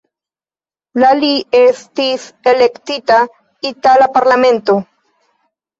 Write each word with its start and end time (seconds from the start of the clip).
La 1.03 1.11
li 1.19 1.29
estis 1.59 2.25
elektita 2.55 3.21
itala 3.73 4.13
parlamentano. 4.19 4.85